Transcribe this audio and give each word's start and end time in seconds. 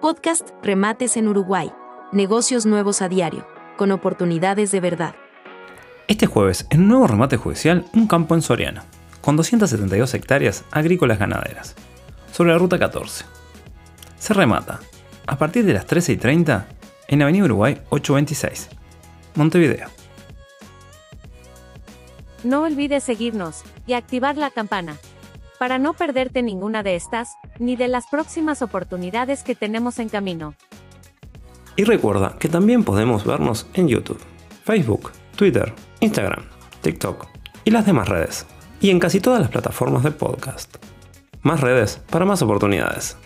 Podcast 0.00 0.48
Remates 0.62 1.18
en 1.18 1.28
Uruguay. 1.28 1.70
Negocios 2.10 2.64
nuevos 2.64 3.02
a 3.02 3.10
diario, 3.10 3.46
con 3.76 3.92
oportunidades 3.92 4.70
de 4.70 4.80
verdad. 4.80 5.14
Este 6.08 6.24
jueves, 6.24 6.66
en 6.70 6.80
un 6.80 6.88
nuevo 6.88 7.06
remate 7.06 7.36
judicial, 7.36 7.84
un 7.92 8.06
campo 8.06 8.34
en 8.34 8.40
Soriano, 8.40 8.80
con 9.20 9.36
272 9.36 10.14
hectáreas 10.14 10.64
agrícolas 10.70 11.18
ganaderas, 11.18 11.74
sobre 12.32 12.52
la 12.52 12.56
ruta 12.56 12.78
14. 12.78 13.26
Se 14.18 14.32
remata, 14.32 14.80
a 15.26 15.36
partir 15.36 15.66
de 15.66 15.74
las 15.74 15.84
13 15.84 16.12
y 16.12 16.16
30, 16.16 16.66
en 17.08 17.20
Avenida 17.20 17.44
Uruguay 17.44 17.82
826, 17.90 18.70
Montevideo. 19.34 19.88
No 22.42 22.62
olvides 22.62 23.04
seguirnos 23.04 23.64
y 23.86 23.92
activar 23.92 24.38
la 24.38 24.50
campana 24.50 24.96
para 25.60 25.78
no 25.78 25.92
perderte 25.92 26.42
ninguna 26.42 26.82
de 26.82 26.96
estas, 26.96 27.36
ni 27.58 27.76
de 27.76 27.86
las 27.86 28.06
próximas 28.06 28.62
oportunidades 28.62 29.42
que 29.42 29.54
tenemos 29.54 29.98
en 29.98 30.08
camino. 30.08 30.54
Y 31.76 31.84
recuerda 31.84 32.36
que 32.38 32.48
también 32.48 32.82
podemos 32.82 33.26
vernos 33.26 33.66
en 33.74 33.86
YouTube, 33.86 34.18
Facebook, 34.64 35.12
Twitter, 35.36 35.74
Instagram, 36.00 36.46
TikTok 36.80 37.26
y 37.66 37.72
las 37.72 37.84
demás 37.84 38.08
redes. 38.08 38.46
Y 38.80 38.88
en 38.88 38.98
casi 39.00 39.20
todas 39.20 39.38
las 39.38 39.50
plataformas 39.50 40.02
de 40.02 40.12
podcast. 40.12 40.76
Más 41.42 41.60
redes 41.60 42.00
para 42.08 42.24
más 42.24 42.40
oportunidades. 42.40 43.18